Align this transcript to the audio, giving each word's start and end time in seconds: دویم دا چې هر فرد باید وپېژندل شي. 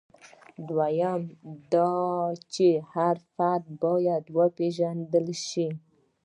دویم 0.67 1.21
دا 1.71 1.91
چې 2.53 2.67
هر 2.93 3.15
فرد 3.35 3.63
باید 3.83 4.23
وپېژندل 4.37 5.27
شي. 5.47 5.67